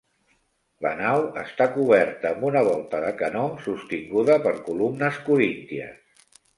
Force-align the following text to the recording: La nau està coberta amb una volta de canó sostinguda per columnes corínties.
La 0.85 0.93
nau 1.01 1.25
està 1.41 1.67
coberta 1.75 2.31
amb 2.33 2.49
una 2.51 2.65
volta 2.71 3.03
de 3.05 3.13
canó 3.23 3.47
sostinguda 3.69 4.43
per 4.49 4.59
columnes 4.73 5.25
corínties. 5.33 6.31